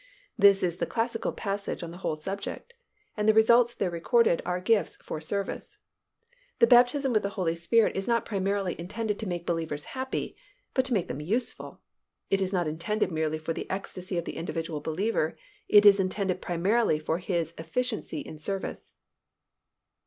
This 0.35 0.63
is 0.63 0.77
the 0.77 0.87
classical 0.87 1.31
passage 1.31 1.83
on 1.83 1.91
the 1.91 1.97
whole 1.99 2.15
subject. 2.15 2.73
And 3.15 3.29
the 3.29 3.35
results 3.35 3.75
there 3.75 3.91
recorded 3.91 4.41
are 4.47 4.59
gifts 4.59 4.95
for 4.95 5.21
service. 5.21 5.77
The 6.57 6.65
baptism 6.65 7.13
with 7.13 7.21
the 7.21 7.29
Holy 7.37 7.53
Spirit 7.53 7.95
is 7.95 8.07
not 8.07 8.25
primarily 8.25 8.75
intended 8.79 9.19
to 9.19 9.27
make 9.27 9.45
believers 9.45 9.83
happy, 9.93 10.35
but 10.73 10.85
to 10.85 10.93
make 10.95 11.07
them 11.07 11.21
useful. 11.21 11.81
It 12.31 12.41
is 12.41 12.51
not 12.51 12.67
intended 12.67 13.11
merely 13.11 13.37
for 13.37 13.53
the 13.53 13.69
ecstasy 13.69 14.17
of 14.17 14.25
the 14.25 14.37
individual 14.37 14.81
believer, 14.81 15.37
it 15.69 15.85
is 15.85 15.99
intended 15.99 16.41
primarily 16.41 16.97
for 16.97 17.19
his 17.19 17.53
efficiency 17.59 18.21
in 18.21 18.39
service. 18.39 18.93